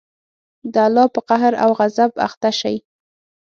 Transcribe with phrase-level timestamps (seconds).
[0.73, 2.75] د الله په قهر او غصب اخته شئ.